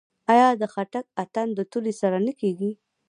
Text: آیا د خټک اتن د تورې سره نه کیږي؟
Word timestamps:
آیا 0.33 0.49
د 0.61 0.63
خټک 0.73 1.05
اتن 1.23 1.47
د 1.55 1.59
تورې 1.71 1.93
سره 2.01 2.17
نه 2.25 2.33
کیږي؟ 2.39 2.71